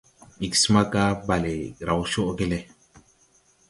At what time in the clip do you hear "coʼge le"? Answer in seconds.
2.13-2.59